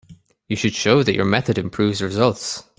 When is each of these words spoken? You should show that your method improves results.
You 0.47 0.55
should 0.55 0.73
show 0.73 1.03
that 1.03 1.13
your 1.13 1.25
method 1.25 1.59
improves 1.59 2.01
results. 2.01 2.63